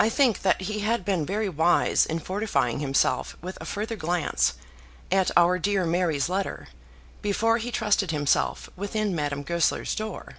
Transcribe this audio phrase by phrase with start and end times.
[0.00, 4.54] I think that he had been very wise in fortifying himself with a further glance
[5.12, 6.66] at our dear Mary's letter,
[7.22, 10.32] before he trusted himself within Madame Goesler's door.